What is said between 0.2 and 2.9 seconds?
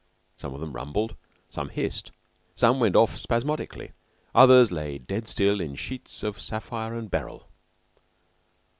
Some of them rumbled, some hissed, some